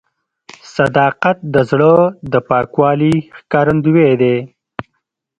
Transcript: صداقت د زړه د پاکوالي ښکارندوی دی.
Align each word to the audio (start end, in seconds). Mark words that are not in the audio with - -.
صداقت 0.75 1.37
د 1.53 1.55
زړه 1.69 1.93
د 2.31 2.33
پاکوالي 2.49 3.15
ښکارندوی 3.37 4.11
دی. 4.21 4.37